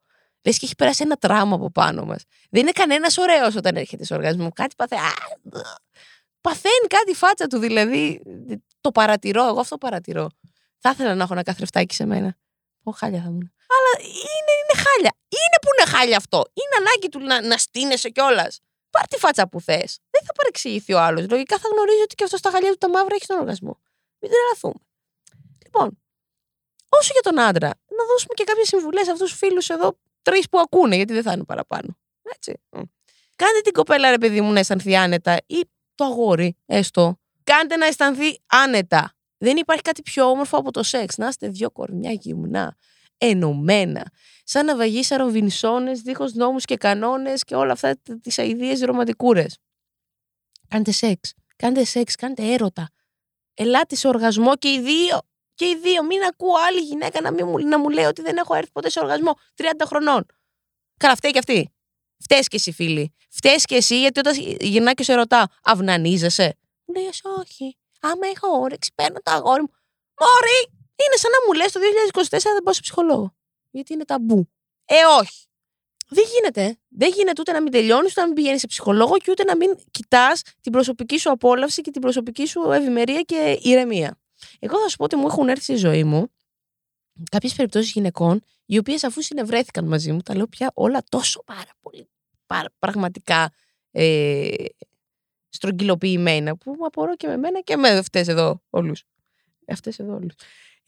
Λες 0.42 0.59
και 0.59 0.64
έχει 0.64 0.75
περάσει 0.75 1.02
ένα 1.02 1.16
τραύμα 1.16 1.54
από 1.54 1.71
πάνω 1.71 2.04
μας. 2.04 2.23
Δεν 2.50 2.62
είναι 2.62 2.71
κανένας 2.71 3.18
ωραίος 3.18 3.57
όταν 3.57 3.76
έρχεται 3.76 4.04
σε 4.04 4.14
οργασμό. 4.14 4.50
Κάτι 4.52 4.75
παθαίνει. 4.76 5.02
Παθαίνει 6.40 6.87
κάτι 6.88 7.11
η 7.11 7.14
φάτσα 7.14 7.47
του, 7.47 7.59
δηλαδή. 7.59 8.23
Το 8.80 8.92
παρατηρώ, 8.92 9.47
εγώ 9.47 9.61
αυτό 9.61 9.78
παρατηρώ. 9.78 10.28
Θα 10.78 10.90
ήθελα 10.90 11.14
να 11.14 11.23
έχω 11.23 11.33
ένα 11.33 11.42
καθρεφτάκι 11.42 11.95
σε 11.95 12.04
μένα. 12.07 12.37
Πω 12.83 12.90
χάλια 12.92 13.23
θα 13.23 13.30
μου. 13.30 13.52
Αλλά 13.75 14.07
είναι, 14.07 14.18
είναι 14.18 14.38
χάλια. 14.85 15.12
Είναι 15.38 15.58
που 15.62 15.68
είναι 15.73 15.97
χάλια 15.97 16.16
αυτό. 16.16 16.44
Είναι 16.61 16.75
ανάγκη 16.80 17.08
του 17.08 17.18
να, 17.18 17.49
να 17.50 17.56
στείνεσαι 17.58 18.08
κιόλας. 18.08 18.61
Πάρ 18.90 19.06
τη 19.08 19.16
φάτσα 19.18 19.49
που 19.49 19.61
θες. 19.61 19.99
Δεν 20.11 20.23
θα 20.26 20.32
παρεξηγηθεί 20.32 20.92
ο 20.92 21.00
άλλος. 21.00 21.28
Λογικά 21.30 21.58
θα 21.58 21.68
γνωρίζει 21.73 22.02
ότι 22.02 22.14
και 22.14 22.25
αυτός 22.25 22.38
στα 22.38 22.50
χαλιά 22.50 22.70
του 22.70 22.76
τα 22.78 22.88
μαύρα 22.88 23.14
έχει 23.14 23.26
τον 23.26 23.38
οργασμό. 23.38 23.80
Μην 24.18 24.30
τρελαθούμε. 24.30 24.80
Λοιπόν, 25.64 25.99
όσο 26.88 27.11
για 27.12 27.23
τον 27.23 27.40
άντρα, 27.40 27.68
να 27.68 28.04
δώσουμε 28.11 28.35
και 28.35 28.44
κάποιες 28.44 28.68
συμβουλές 28.68 29.04
σε 29.04 29.11
αυτούς 29.11 29.30
τους 29.30 29.38
φίλους 29.38 29.68
εδώ, 29.68 29.99
τρεις 30.23 30.49
που 30.49 30.58
ακούνε, 30.58 30.97
γιατί 30.97 31.12
δεν 31.12 31.23
θα 31.23 31.32
είναι 31.32 31.44
παραπάνω. 31.44 31.99
Έτσι. 32.23 32.61
Κάντε 33.37 33.61
την 33.64 33.73
κοπέλα, 33.73 34.11
ρε 34.11 34.18
παιδί 34.18 34.40
μου, 34.40 34.52
να 34.52 34.58
αισθανθεί 34.58 34.97
άνετα 34.97 35.37
ή 35.47 35.61
το 35.94 36.04
αγόρι, 36.04 36.56
έστω. 36.66 37.18
Κάντε 37.44 37.76
να 37.76 37.87
αισθανθεί 37.87 38.40
άνετα. 38.47 39.12
Δεν 39.38 39.56
υπάρχει 39.56 39.82
κάτι 39.82 40.02
πιο 40.02 40.25
όμορφο 40.25 40.56
από 40.56 40.70
το 40.70 40.82
σεξ. 40.82 41.16
Να 41.16 41.28
είστε 41.28 41.49
δυο 41.49 41.70
κορμιά 41.70 42.12
γυμνά 42.12 42.76
ενωμένα. 43.19 44.13
Σαν 44.45 44.65
να 44.65 44.77
βαγίσαρον 44.77 45.31
βινσόνες, 45.31 46.01
δίχως 46.01 46.33
νόμους 46.33 46.65
και 46.65 46.77
κανόνες 46.77 47.45
και 47.45 47.55
όλα 47.55 47.73
αυτά 47.73 47.97
τις 48.23 48.39
αειδίε 48.39 48.85
ρομαντικούρες. 48.85 49.59
Κάντε 50.69 50.93
σεξ. 50.93 51.35
Κάντε 51.57 51.85
σεξ, 51.85 52.15
κάντε 52.15 52.53
έρωτα. 52.53 52.91
Ελάτε 53.55 53.95
σε 53.95 54.09
οργασμό 54.09 54.57
και 54.57 54.69
οι 54.73 54.81
δύο. 54.81 55.21
Και 55.55 55.65
οι 55.65 55.77
δύο, 55.77 56.05
μην 56.05 56.23
ακούω 56.23 56.55
άλλη 56.69 56.81
γυναίκα 56.81 57.21
να, 57.21 57.33
μην 57.33 57.47
μου, 57.47 57.59
να 57.59 57.79
μου 57.79 57.89
λέει 57.89 58.05
ότι 58.05 58.23
δεν 58.23 58.37
έχω 58.37 58.55
έρθει 58.55 58.71
ποτέ 58.71 58.91
σε 58.91 59.01
οργασμό 59.01 59.39
30 59.57 59.65
χρονών. 59.85 60.27
Καλά, 60.97 61.17
φταίει 61.17 61.31
και 61.31 61.39
αυτή. 61.39 61.73
Φταίεις 62.19 62.49
και 62.49 62.57
εσύ, 62.57 62.73
φίλη. 62.73 63.15
Φταίεις 63.31 63.65
και 63.65 63.75
εσύ, 63.75 64.01
γιατί 64.01 64.19
όταν 64.19 64.35
γυρνάει 64.61 64.95
και 64.95 65.03
σε 65.03 65.15
ρωτά, 65.15 65.51
αυνανίζεσαι; 65.63 66.57
Μου 66.85 66.95
λέει, 66.95 67.07
«Εσύ 67.07 67.23
όχι. 67.39 67.77
Άμα 68.01 68.27
έχω 68.35 68.49
όρεξη, 68.61 68.93
παίρνω 68.95 69.19
το 69.23 69.31
αγόρι 69.31 69.61
μου. 69.61 69.71
Μωρή! 70.21 70.77
Είναι 71.07 71.17
σαν 71.17 71.31
να 71.31 71.47
μου 71.47 71.52
λες 71.52 71.73
το 71.73 71.81
2024 72.12 72.28
δεν 72.31 72.62
πάω 72.64 72.75
σε 72.75 72.81
ψυχολόγο. 72.81 73.35
Γιατί 73.71 73.93
είναι 73.93 74.05
ταμπού. 74.05 74.49
Ε, 74.85 74.95
όχι. 75.21 75.47
Δεν 76.09 76.25
γίνεται. 76.35 76.78
Δεν 76.88 77.12
γίνεται 77.12 77.40
ούτε 77.40 77.52
να 77.52 77.62
μην 77.62 77.73
τελειώνεις, 77.73 78.11
ούτε 78.11 78.21
να 78.21 78.26
μην 78.26 78.35
πηγαίνεις 78.35 78.61
σε 78.61 78.67
ψυχολόγο 78.67 79.17
και 79.17 79.31
ούτε 79.31 79.45
να 79.45 79.57
μην 79.57 79.78
κοιτάς 79.90 80.43
την 80.61 80.73
προσωπική 80.73 81.19
σου 81.19 81.31
απόλαυση 81.31 81.81
και 81.81 81.90
την 81.90 82.00
προσωπική 82.00 82.47
σου 82.47 82.71
ευημερία 82.71 83.23
και 83.23 83.59
ηρεμία. 83.62 84.19
Εγώ 84.59 84.81
θα 84.81 84.88
σου 84.88 84.97
πω 84.97 85.05
ότι 85.05 85.17
μου 85.17 85.26
έχουν 85.26 85.49
έρθει 85.49 85.62
στη 85.62 85.76
ζωή 85.76 86.05
μου 86.05 86.33
κάποιες 87.31 87.55
περιπτώσεις 87.55 87.90
γυναικών, 87.90 88.43
οι 88.67 88.78
οποίες 88.78 89.05
αφού 89.05 89.23
συνευρέθηκαν 89.23 89.85
μαζί 89.85 90.12
μου, 90.12 90.21
τα 90.21 90.37
λέω 90.37 90.47
πια 90.47 90.71
όλα 90.75 91.02
τόσο 91.09 91.43
πάρα 91.45 91.71
πολύ 91.81 92.09
πάρα, 92.49 92.69
πραγματικά 92.78 93.52
ε, 93.90 94.64
στρογγυλοποιημένα, 95.49 96.57
που 96.57 96.75
μου 96.78 96.87
απορώ 96.87 97.17
και 97.17 97.26
με 97.26 97.37
μένα 97.37 97.61
και 97.61 97.76
με 97.76 97.88
αυτές 97.88 98.28
εδώ 98.28 98.62
όλους. 98.71 99.05
Αυτές 99.69 99.99
εδώ 99.99 100.14
όλους. 100.14 100.35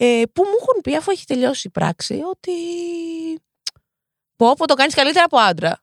Ε, 0.03 0.23
που 0.33 0.43
μου 0.43 0.57
έχουν 0.61 0.81
πει, 0.83 0.97
αφού 0.97 1.11
έχει 1.11 1.25
τελειώσει 1.25 1.67
η 1.67 1.71
πράξη, 1.71 2.21
ότι. 2.31 2.53
Πω, 4.37 4.55
πω 4.55 4.67
το 4.67 4.75
κάνεις 4.75 4.95
καλύτερα 4.95 5.25
από 5.25 5.39
άντρα. 5.39 5.83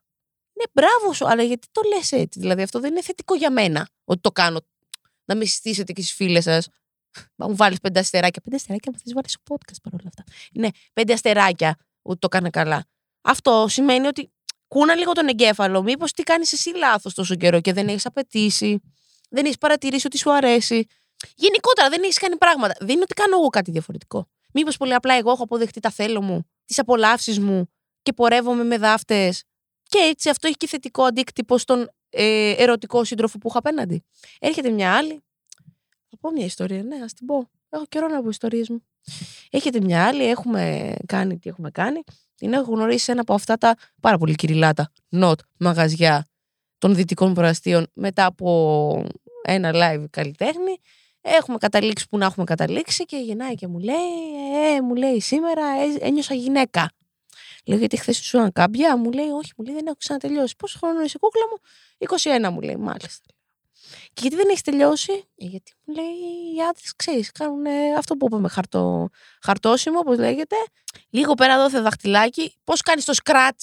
Ναι, 0.52 0.64
μπράβο 0.72 1.12
σου, 1.12 1.28
αλλά 1.28 1.42
γιατί 1.42 1.68
το 1.72 1.80
λες 1.94 2.12
έτσι. 2.12 2.40
Δηλαδή, 2.40 2.62
αυτό 2.62 2.80
δεν 2.80 2.90
είναι 2.90 3.02
θετικό 3.02 3.34
για 3.34 3.50
μένα 3.50 3.88
ότι 4.04 4.20
το 4.20 4.30
κάνω. 4.30 4.60
Να 5.24 5.34
με 5.34 5.44
συστήσετε 5.44 5.92
και 5.92 6.02
στι 6.02 6.14
φίλες 6.14 6.44
σας. 6.44 6.68
Να 7.34 7.48
μου 7.48 7.56
βάλεις 7.56 7.78
πέντε 7.80 8.00
αστεράκια. 8.00 8.42
Πέντε 8.42 8.56
αστεράκια, 8.56 8.92
μου 8.92 8.98
θες 8.98 9.12
βάλεις 9.12 9.32
στο 9.32 9.54
podcast 9.54 9.76
παρόλα 9.82 10.08
αυτά. 10.08 10.24
Ναι, 10.52 10.68
πέντε 10.92 11.12
αστεράκια 11.12 11.76
ότι 12.02 12.18
το 12.18 12.28
κάνα 12.28 12.50
καλά. 12.50 12.86
Αυτό 13.20 13.66
σημαίνει 13.68 14.06
ότι 14.06 14.32
κούνα 14.68 14.94
λίγο 14.94 15.12
τον 15.12 15.28
εγκέφαλο. 15.28 15.82
Μήπως 15.82 16.12
τι 16.12 16.22
κάνεις 16.22 16.52
εσύ 16.52 16.70
λάθος 16.76 17.14
τόσο 17.14 17.34
καιρό 17.34 17.60
και 17.60 17.72
δεν 17.72 17.88
έχεις 17.88 18.06
απαιτήσει, 18.06 18.80
δεν 19.28 19.44
έχεις 19.44 19.58
παρατηρήσει 19.58 20.06
ότι 20.06 20.18
σου 20.18 20.32
αρέσει. 20.32 20.86
Γενικότερα 21.34 21.88
δεν 21.88 22.02
έχεις 22.02 22.18
κάνει 22.18 22.36
πράγματα. 22.36 22.74
Δεν 22.78 22.88
είναι 22.88 23.02
ότι 23.02 23.14
κάνω 23.14 23.36
εγώ 23.36 23.48
κάτι 23.48 23.70
διαφορετικό. 23.70 24.28
Μήπως 24.52 24.76
πολύ 24.76 24.94
απλά 24.94 25.14
εγώ 25.14 25.30
έχω 25.30 25.42
αποδεχτεί 25.42 25.80
τα 25.80 25.90
θέλω 25.90 26.22
μου, 26.22 26.46
τις 26.64 26.78
απολαύσεις 26.78 27.38
μου 27.38 27.68
και 28.02 28.12
πορεύομαι 28.12 28.64
με 28.64 28.78
δάφτες. 28.78 29.42
Και 29.82 29.98
έτσι 29.98 30.28
αυτό 30.28 30.46
έχει 30.46 30.56
και 30.56 30.66
θετικό 30.66 31.02
αντίκτυπο 31.02 31.58
στον 31.58 31.90
ε, 32.10 32.50
ερωτικό 32.50 33.04
σύντροφο 33.04 33.38
που 33.38 33.48
έχω 33.48 33.58
απέναντι. 33.58 34.04
Έρχεται 34.38 34.70
μια 34.70 34.94
άλλη. 34.94 35.22
Θα 36.10 36.16
πω 36.20 36.30
μια 36.30 36.44
ιστορία, 36.44 36.82
ναι, 36.82 36.96
ας 37.04 37.12
την 37.12 37.26
πω. 37.26 37.50
Έχω 37.68 37.84
καιρό 37.88 38.08
να 38.08 38.22
πω 38.22 38.28
ιστορίες 38.28 38.68
μου. 38.68 38.82
Έρχεται 39.50 39.80
μια 39.80 40.06
άλλη, 40.06 40.24
έχουμε 40.24 40.94
κάνει 41.06 41.38
τι 41.38 41.48
έχουμε 41.48 41.70
κάνει. 41.70 42.02
Την 42.34 42.52
έχω 42.52 42.72
γνωρίσει 42.72 43.04
σε 43.04 43.12
ένα 43.12 43.20
από 43.20 43.34
αυτά 43.34 43.56
τα 43.56 43.76
πάρα 44.00 44.18
πολύ 44.18 44.34
κυριλάτα, 44.34 44.92
not 45.10 45.34
μαγαζιά 45.58 46.26
των 46.78 46.94
δυτικών 46.94 47.34
προαστίων 47.34 47.86
μετά 47.94 48.24
από 48.24 49.04
ένα 49.42 49.70
live 49.74 50.04
καλλιτέχνη. 50.10 50.80
Έχουμε 51.20 51.58
καταλήξει 51.58 52.08
που 52.08 52.18
να 52.18 52.24
έχουμε 52.26 52.44
καταλήξει 52.44 53.04
και 53.04 53.16
γεννάει 53.16 53.54
και 53.54 53.66
μου 53.66 53.78
λέει, 53.78 53.96
ε, 54.54 54.80
μου 54.80 54.94
λέει 54.94 55.20
σήμερα 55.20 55.66
ε, 55.66 56.06
ένιωσα 56.06 56.34
γυναίκα. 56.34 56.92
Λέω 57.64 57.78
γιατί 57.78 57.96
χθες 57.96 58.16
σου 58.16 58.36
ήταν 58.36 58.52
κάμπια, 58.52 58.96
μου 58.96 59.12
λέει 59.12 59.28
όχι, 59.28 59.52
μου 59.56 59.64
λέει 59.64 59.74
δεν 59.74 59.86
έχω 59.86 59.96
ξανατελειώσει. 59.96 60.54
Πόσο 60.56 60.78
χρόνο 60.78 61.02
είσαι 61.02 61.18
κούκλα 61.18 61.42
μου, 61.50 61.58
21 62.48 62.52
μου 62.52 62.60
λέει, 62.60 62.76
μάλιστα. 62.76 63.24
Και 64.12 64.20
γιατί 64.20 64.36
δεν 64.36 64.48
έχεις 64.48 64.62
τελειώσει, 64.62 65.12
ε, 65.12 65.46
γιατί 65.46 65.72
μου 65.84 65.94
λέει 65.94 66.12
οι 66.56 66.62
άντρες, 66.68 66.92
ξέρεις, 66.96 67.32
κάνουν 67.32 67.66
αυτό 67.96 68.14
που 68.16 68.26
είπαμε 68.26 68.48
χαρτό, 68.48 69.08
χαρτόσημο, 69.42 69.98
όπως 69.98 70.18
λέγεται. 70.18 70.56
Λίγο 71.10 71.34
πέρα 71.34 71.58
δόθε 71.58 71.80
δαχτυλάκι. 71.80 72.54
Πώς 72.64 72.80
κάνεις 72.80 73.04
το 73.04 73.12
σκράτ 73.12 73.60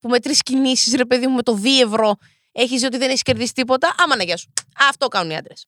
που 0.00 0.08
με 0.08 0.20
τρεις 0.20 0.42
κινήσεις, 0.42 0.94
ρε 0.94 1.04
παιδί 1.04 1.26
μου, 1.26 1.34
με 1.34 1.42
το 1.42 1.52
δίευρο 1.52 2.16
έχεις 2.56 2.80
δει 2.80 2.86
ότι 2.86 2.96
δεν 2.96 3.08
έχεις 3.08 3.22
κερδίσει 3.22 3.52
τίποτα. 3.52 3.94
Άμα 3.98 4.16
να 4.16 4.22
γεια 4.22 4.36
σου. 4.36 4.52
Αυτό 4.88 5.08
κάνουν 5.08 5.30
οι 5.30 5.36
άντρες. 5.36 5.66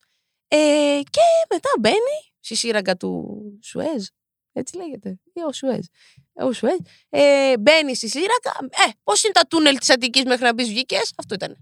Ε, 0.49 1.01
και 1.11 1.21
μετά 1.51 1.69
μπαίνει 1.81 2.33
στη 2.41 2.55
σύραγγα 2.55 2.97
του 2.97 3.41
Σουέζ. 3.63 4.07
Έτσι 4.53 4.77
λέγεται. 4.77 5.21
Ή 5.33 5.41
ο 5.41 5.53
Σουέζ. 5.53 5.87
Ο 6.33 6.53
Σουέζ. 6.53 6.79
Ε, 7.09 7.59
μπαίνει 7.59 7.95
στη 7.95 8.09
σύραγγα. 8.09 8.53
Ε, 8.61 8.91
πώς 9.03 9.23
είναι 9.23 9.33
τα 9.33 9.47
τούνελ 9.47 9.79
της 9.79 9.91
Αττικής 9.91 10.25
μέχρι 10.25 10.45
να 10.45 10.55
μπεις 10.55 10.69
βγήκες. 10.69 11.13
Αυτό 11.17 11.35
ήταν. 11.35 11.61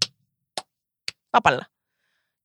Πάπαλα. 1.30 1.70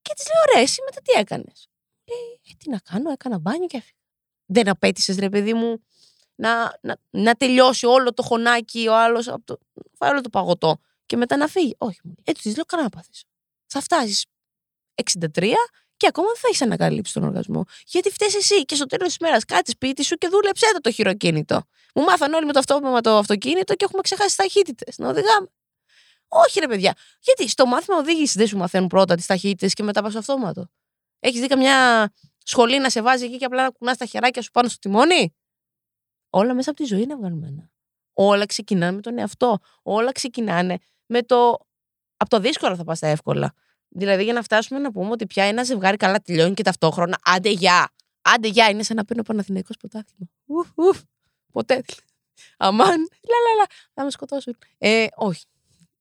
Και 0.02 0.14
της 0.14 0.26
λέω, 0.26 0.56
ρε, 0.56 0.62
εσύ 0.62 0.82
μετά 0.86 1.02
τι 1.02 1.20
έκανες; 1.20 1.70
Λέει, 2.10 2.42
ε, 2.50 2.54
τι 2.58 2.70
να 2.70 2.80
κάνω, 2.80 3.12
έκανα 3.12 3.40
μπάνιο 3.40 3.68
και 3.68 3.78
έφυγα. 3.78 4.00
Δεν 4.46 4.70
απέτησες, 4.70 5.18
ρε 5.18 5.30
παιδί 5.30 5.54
μου, 5.54 5.84
να, 6.36 6.78
να, 6.82 6.98
να 7.10 7.36
τελειώσει 7.36 7.86
όλο 7.86 8.14
το 8.14 8.24
χωνάκι 8.24 8.88
ο 8.88 8.96
άλλος, 8.96 9.26
το, 9.26 9.58
φάει 9.94 10.12
όλο 10.12 10.22
το 10.22 10.30
παγωτό 10.30 10.78
και 11.06 11.18
μετά 11.18 11.38
να 11.38 11.48
φύγει. 11.48 11.76
Όχι, 11.78 12.00
μου 12.04 12.16
Έτσι 12.24 12.42
της 12.42 12.56
λέω, 12.56 12.66
κανένα 12.66 12.90
πάθεις. 12.90 13.24
Θα 13.66 13.82
φτάσεις 13.82 14.26
63 15.18 15.54
και 16.02 16.08
ακόμα 16.08 16.28
δεν 16.28 16.36
θα 16.36 16.48
έχεις 16.48 16.62
ανακαλύψει 16.62 17.14
τον 17.14 17.24
οργασμό. 17.24 17.64
Γιατί 17.86 18.10
φταίεις 18.10 18.36
εσύ 18.36 18.66
και 18.66 18.76
στο 18.76 18.86
τέλος 18.86 19.08
της 19.08 19.18
μέρα 19.18 19.46
κάτσε 19.46 19.72
σπίτι 19.72 20.04
σου 20.04 20.16
και 20.16 20.28
δούλεψέ 20.28 20.66
το, 20.74 20.82
το 20.82 20.92
χειροκίνητο. 20.92 21.64
Μου 21.96 22.04
μάθαν 22.04 22.34
όλοι 22.34 22.46
με 22.46 22.54
το 22.54 22.60
αυτόματο 22.60 23.10
το 23.10 23.18
αυτοκίνητο 23.18 23.76
και 23.76 23.86
έχουμε 23.86 24.02
ξεχάσει 24.02 24.38
ταχύτητε. 24.38 24.86
Να 24.98 25.10
οδηγάμε. 25.10 25.48
Όχι, 26.28 26.60
ρε 26.60 26.68
παιδιά. 26.68 26.96
Γιατί 27.20 27.50
στο 27.50 27.66
μάθημα 27.66 27.98
οδήγησης 27.98 28.36
δεν 28.36 28.48
σου 28.48 28.58
μαθαίνουν 28.58 28.88
πρώτα 28.88 29.16
τις 29.16 29.26
ταχύτητες 29.26 29.74
και 29.74 29.84
μετά 29.84 30.02
πας 30.02 30.12
στο 30.12 30.20
αυτόματο. 30.20 30.68
Έχεις 31.20 31.40
δει 31.42 31.48
καμιά 31.48 32.10
σχολή 32.44 32.80
να 32.80 32.90
σε 32.90 33.02
βάζει 33.02 33.26
εκεί 33.26 33.38
και 33.38 33.46
απλά 33.46 33.64
να 33.64 33.70
κουνάς 33.70 33.98
τα 33.98 34.06
χεράκια 34.06 34.42
σου 34.42 34.52
πάνω 34.52 34.68
στο 34.68 34.80
τιμόνι; 34.80 35.36
Όλα 36.30 36.54
μέσα 36.54 36.70
από 36.70 36.80
τη 36.80 36.86
ζωή 36.86 37.02
είναι 37.02 37.16
βγαλμένα. 37.16 37.70
Όλα 38.14 38.46
ξεκινάνε 38.46 38.96
με 38.96 39.02
τον 39.02 39.18
εαυτό. 39.18 39.60
Όλα 39.82 40.12
ξεκινάνε 40.12 40.78
με 41.06 41.22
το. 41.22 41.58
Από 42.18 42.30
το 42.30 42.40
δύσκολο 42.40 42.76
θα 42.76 42.84
πας 42.84 42.98
στα 42.98 43.08
εύκολα. 43.08 43.54
Δηλαδή 43.94 44.24
για 44.24 44.34
να 44.34 44.42
φτάσουμε 44.42 44.80
να 44.80 44.92
πούμε 44.92 45.12
ότι 45.12 45.26
πια 45.26 45.44
ένα 45.44 45.64
ζευγάρι 45.64 45.98
καλά 45.98 46.20
τελειώνει 46.20 46.54
και 46.54 46.64
ταυτόχρονα. 46.64 47.20
Άντε 47.24 47.50
γεια! 47.50 47.92
Άντε 48.22 48.48
γεια! 48.48 48.70
Είναι 48.70 48.84
σαν 48.84 48.96
να 48.96 49.06
παίρνω 49.06 49.24
Παναθηναϊκός 49.24 49.78
πρωτάθλημα. 49.78 50.30
Ουφ, 50.46 50.70
ουφ. 50.76 51.02
Ποτέ. 51.52 51.84
Αμάν. 52.58 52.98
Λα, 53.00 53.56
λα, 53.60 53.66
Θα 53.94 54.04
με 54.04 54.12
σκοτώσουν. 54.12 54.58
Ε, 54.78 55.06
όχι. 55.16 55.46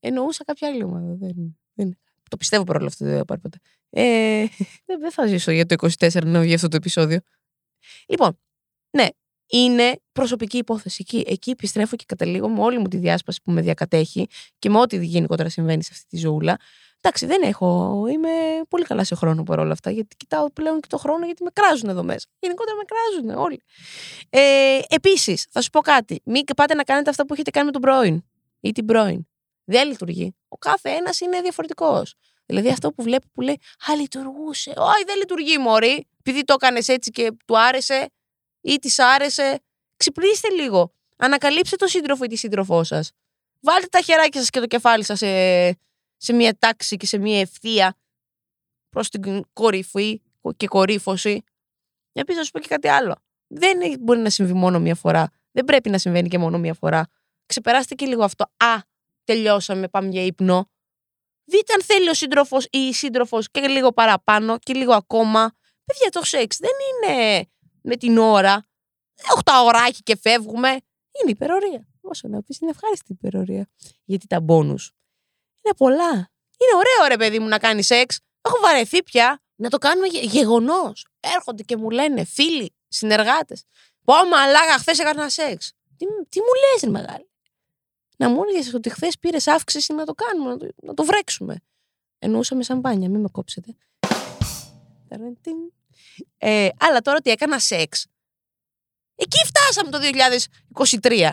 Εννοούσα 0.00 0.44
κάποια 0.44 0.68
άλλη 0.68 0.82
ομάδα. 0.82 1.14
Δεν, 1.14 1.58
δεν. 1.74 1.98
Το 2.30 2.36
πιστεύω 2.36 2.64
παρόλο 2.64 2.86
αυτό 2.86 3.04
δεν 3.04 3.16
θα 3.16 3.24
πάρει 3.24 3.40
ποτέ. 3.40 3.58
Ε, 3.90 4.46
δεν 5.00 5.10
θα 5.10 5.26
ζήσω 5.26 5.50
για 5.50 5.66
το 5.66 5.88
24 5.98 6.24
να 6.24 6.40
βγει 6.40 6.54
αυτό 6.54 6.68
το 6.68 6.76
επεισόδιο. 6.76 7.20
Λοιπόν, 8.06 8.38
ναι, 8.90 9.06
είναι 9.46 10.00
προσωπική 10.12 10.56
υπόθεση. 10.56 10.96
Εκεί, 11.00 11.24
εκεί 11.26 11.50
επιστρέφω 11.50 11.96
και 11.96 12.04
καταλήγω 12.06 12.48
με 12.48 12.60
όλη 12.60 12.78
μου 12.78 12.88
τη 12.88 12.96
διάσπαση 12.96 13.40
που 13.44 13.50
με 13.50 13.60
διακατέχει 13.60 14.26
και 14.58 14.70
με 14.70 14.78
ό,τι 14.78 15.06
γενικότερα 15.06 15.48
συμβαίνει 15.48 15.82
σε 15.82 15.90
αυτή 15.92 16.06
τη 16.06 16.16
ζωούλα. 16.16 16.58
Εντάξει, 17.02 17.26
δεν 17.26 17.42
έχω. 17.42 18.06
Είμαι 18.10 18.30
πολύ 18.68 18.84
καλά 18.84 19.04
σε 19.04 19.14
χρόνο 19.14 19.42
παρόλα 19.42 19.72
αυτά, 19.72 19.90
γιατί 19.90 20.16
κοιτάω 20.16 20.50
πλέον 20.50 20.80
και 20.80 20.86
το 20.88 20.96
χρόνο 20.96 21.24
γιατί 21.24 21.42
με 21.42 21.50
κράζουν 21.52 21.88
εδώ 21.88 22.02
μέσα. 22.02 22.26
Γενικότερα 22.38 22.76
με 22.76 22.82
κράζουν 22.84 23.42
όλοι. 23.42 23.62
Ε, 24.30 24.78
Επίσης, 24.88 25.46
θα 25.50 25.60
σου 25.60 25.70
πω 25.70 25.80
κάτι. 25.80 26.20
Μην 26.24 26.44
πάτε 26.56 26.74
να 26.74 26.82
κάνετε 26.82 27.10
αυτά 27.10 27.26
που 27.26 27.32
έχετε 27.32 27.50
κάνει 27.50 27.66
με 27.66 27.72
τον 27.72 27.80
πρώην 27.80 28.24
ή 28.60 28.72
την 28.72 28.84
πρώην. 28.84 29.26
Δεν 29.64 29.88
λειτουργεί. 29.88 30.34
Ο 30.48 30.56
κάθε 30.56 30.90
ένας 30.90 31.20
είναι 31.20 31.40
διαφορετικός. 31.40 32.14
Δηλαδή 32.46 32.68
αυτό 32.68 32.92
που 32.92 33.02
βλέπει 33.02 33.26
που 33.32 33.40
λέει 33.40 33.60
Α, 33.90 33.94
λειτουργούσε. 33.96 34.72
Όχι, 34.76 35.04
δεν 35.06 35.16
λειτουργεί, 35.16 35.58
Μωρή. 35.58 36.06
Επειδή 36.18 36.44
το 36.44 36.52
έκανες 36.52 36.88
έτσι 36.88 37.10
και 37.10 37.32
του 37.46 37.58
άρεσε 37.58 38.10
ή 38.60 38.76
της 38.78 38.98
άρεσε. 38.98 39.60
Ξυπνήστε 39.96 40.48
λίγο. 40.50 40.92
Ανακαλύψτε 41.16 41.76
το 41.76 41.86
σύντροφο 41.86 42.24
ή 42.24 42.26
τη 42.26 42.36
σύντροφό 42.36 42.84
σας. 42.84 43.10
Βάλτε 43.60 43.86
τα 43.86 44.00
χεράκια 44.00 44.40
σας 44.40 44.50
και 44.50 44.60
το 44.60 44.66
κεφάλι 44.66 45.04
σας 45.04 45.18
σε, 45.18 45.26
σε 46.20 46.32
μια 46.32 46.58
τάξη 46.58 46.96
και 46.96 47.06
σε 47.06 47.18
μια 47.18 47.40
ευθεία 47.40 47.96
προς 48.88 49.08
την 49.08 49.44
κορυφή 49.52 50.22
και 50.56 50.66
κορύφωση. 50.66 51.42
Επίση, 52.12 52.38
να 52.38 52.44
σου 52.44 52.50
πω 52.50 52.58
και 52.58 52.68
κάτι 52.68 52.88
άλλο. 52.88 53.16
Δεν 53.46 54.00
μπορεί 54.00 54.20
να 54.20 54.30
συμβεί 54.30 54.52
μόνο 54.52 54.78
μία 54.80 54.94
φορά. 54.94 55.30
Δεν 55.52 55.64
πρέπει 55.64 55.90
να 55.90 55.98
συμβαίνει 55.98 56.28
και 56.28 56.38
μόνο 56.38 56.58
μία 56.58 56.74
φορά. 56.74 57.08
Ξεπεράστε 57.46 57.94
και 57.94 58.06
λίγο 58.06 58.24
αυτό. 58.24 58.44
Α, 58.44 58.80
τελειώσαμε, 59.24 59.88
πάμε 59.88 60.08
για 60.08 60.22
ύπνο. 60.22 60.70
Δείτε 61.44 61.72
αν 61.72 61.82
θέλει 61.82 62.08
ο 62.08 62.14
σύντροφος 62.14 62.64
ή 62.64 62.78
η 62.78 62.92
σύντροφος 62.92 63.50
και 63.50 63.60
λίγο 63.60 63.92
παραπάνω 63.92 64.58
και 64.58 64.74
λίγο 64.74 64.92
ακόμα. 64.92 65.52
Παιδιά, 65.84 66.10
το 66.10 66.24
σεξ 66.24 66.58
δεν 66.58 66.70
είναι 67.10 67.44
με 67.82 67.96
την 67.96 68.18
ώρα. 68.18 68.68
Οχτά 69.34 69.62
ωράκι 69.62 70.02
και 70.02 70.16
φεύγουμε. 70.16 70.68
Είναι 70.68 71.30
υπερορία. 71.30 71.86
Όσο 72.00 72.28
να 72.28 72.42
πεις, 72.42 72.58
είναι 72.60 72.70
ευχάριστη 72.70 73.12
υπερορία. 73.12 73.68
Γιατί 74.04 74.26
τα 74.26 74.40
μπόνους 74.40 74.94
είναι 75.62 75.74
πολλά. 75.76 76.12
Είναι 76.60 76.74
ωραίο, 76.76 77.08
ρε 77.08 77.16
παιδί 77.16 77.38
μου, 77.38 77.48
να 77.48 77.58
κάνεις 77.58 77.86
σεξ. 77.86 78.18
Έχω 78.40 78.58
βαρεθεί 78.60 79.02
πια 79.02 79.42
να 79.56 79.70
το 79.70 79.78
κάνουμε 79.78 80.06
γεγονός. 80.06 81.06
Έρχονται 81.20 81.62
και 81.62 81.76
μου 81.76 81.90
λένε 81.90 82.24
φίλοι, 82.24 82.74
συνεργάτες. 82.88 83.62
Πω 84.04 84.14
μαλάκα, 84.30 84.78
χθες 84.78 84.98
έκανα 84.98 85.28
σεξ. 85.28 85.72
Τι, 85.96 86.06
τι 86.28 86.40
μου 86.40 86.52
λες, 86.72 86.82
ρε 86.82 86.90
μεγάλη 86.90 87.30
να 88.20 88.28
μου 88.28 88.42
έλεγες 88.42 88.74
ότι 88.74 88.90
χθες 88.90 89.18
πήρες 89.18 89.46
αύξηση 89.46 89.92
να 89.92 90.04
το 90.04 90.14
κάνουμε, 90.14 90.50
να 90.50 90.56
το, 90.56 90.68
να 90.82 90.94
το 90.94 91.04
βρέξουμε. 91.04 91.56
Εννοούσα 92.18 92.54
με 92.54 92.62
σαμπάνια, 92.62 93.08
μην 93.08 93.20
με 93.20 93.28
κόψετε. 93.32 93.76
Ε, 96.38 96.68
αλλά 96.78 97.00
τώρα 97.00 97.16
ότι 97.16 97.30
έκανα 97.30 97.58
σεξ. 97.58 98.06
Εκεί 99.14 99.38
φτάσαμε 99.44 99.90
το 99.90 99.98
2023. 101.00 101.28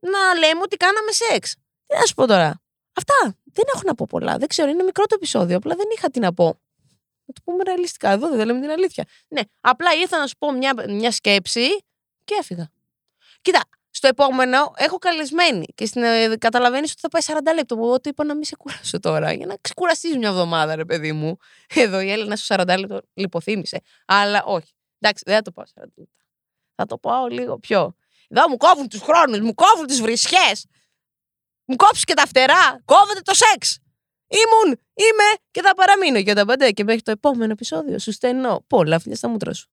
Να 0.00 0.34
λέμε 0.34 0.60
ότι 0.62 0.76
κάναμε 0.76 1.12
σεξ. 1.12 1.54
Τι 1.86 1.96
να 1.98 2.06
σου 2.06 2.14
πω 2.14 2.26
τώρα. 2.26 2.60
Αυτά. 2.98 3.36
Δεν 3.44 3.64
έχω 3.74 3.82
να 3.84 3.94
πω 3.94 4.06
πολλά. 4.08 4.36
Δεν 4.36 4.48
ξέρω, 4.48 4.70
είναι 4.70 4.82
μικρό 4.82 5.04
το 5.04 5.14
επεισόδιο. 5.14 5.56
Απλά 5.56 5.74
δεν 5.74 5.86
είχα 5.96 6.10
τι 6.10 6.20
να 6.20 6.34
πω. 6.34 6.44
Να 7.24 7.34
το 7.34 7.40
πούμε 7.44 7.62
ρεαλιστικά. 7.64 8.10
Εδώ 8.10 8.28
δεν 8.28 8.46
λέμε 8.46 8.60
την 8.60 8.70
αλήθεια. 8.70 9.04
Ναι, 9.28 9.40
απλά 9.60 9.94
ήρθα 9.94 10.18
να 10.18 10.26
σου 10.26 10.34
πω 10.38 10.52
μια, 10.52 10.74
μια 10.88 11.10
σκέψη 11.10 11.66
και 12.24 12.34
έφυγα. 12.38 12.70
Κοίτα, 13.40 13.60
στο 13.90 14.08
επόμενο 14.08 14.72
έχω 14.76 14.98
καλεσμένη 14.98 15.66
και 15.74 15.86
στην, 15.86 16.02
ε, 16.02 16.36
καταλαβαίνεις 16.36 16.90
ότι 16.90 17.00
θα 17.00 17.08
πάει 17.08 17.22
40 17.52 17.54
λεπτό. 17.54 17.76
Εγώ 17.78 18.00
του 18.00 18.08
είπα 18.08 18.24
να 18.24 18.34
μην 18.34 18.44
σε 18.44 18.56
κουράσω 18.56 19.00
τώρα 19.00 19.32
για 19.32 19.46
να 19.46 19.56
ξεκουραστείς 19.60 20.16
μια 20.16 20.28
εβδομάδα, 20.28 20.74
ρε 20.74 20.84
παιδί 20.84 21.12
μου. 21.12 21.36
Εδώ 21.74 22.00
η 22.00 22.10
Έλληνα 22.10 22.36
στο 22.36 22.54
40 22.54 22.78
λεπτό 22.78 23.00
λιποθύμησε. 23.14 23.80
Αλλά 24.06 24.44
όχι. 24.44 24.72
Εντάξει, 24.98 25.22
δεν 25.26 25.34
θα 25.34 25.42
το 25.42 25.52
πάω 25.52 25.64
40 25.64 25.82
λεπτά. 25.96 26.24
Θα 26.74 26.86
το 26.86 26.98
πάω 26.98 27.26
λίγο 27.26 27.58
πιο. 27.58 27.94
Εδώ 28.28 28.48
μου 28.48 28.56
κόβουν 28.56 28.88
τους 28.88 29.00
χρόνους, 29.00 29.40
μου 29.40 29.54
κόβουν 29.54 29.86
τις 29.86 30.00
βρισχές. 30.00 30.66
Μου 31.70 31.76
κόψεις 31.76 32.04
και 32.04 32.14
τα 32.14 32.26
φτερά. 32.26 32.82
Κόβεται 32.84 33.20
το 33.20 33.34
σεξ. 33.34 33.78
Ήμουν, 34.28 34.80
είμαι 34.94 35.24
και 35.50 35.62
θα 35.62 35.74
παραμείνω 35.74 36.22
και 36.22 36.32
τα 36.32 36.44
παντέ. 36.44 36.70
Και 36.70 36.84
μέχρι 36.84 37.02
το 37.02 37.10
επόμενο 37.10 37.52
επεισόδιο 37.52 37.98
σου 37.98 38.12
στενώ 38.12 38.64
πολλά 38.66 38.98
φιλιά 38.98 39.16
στα 39.16 39.28
μούτρα 39.28 39.52
σου. 39.52 39.66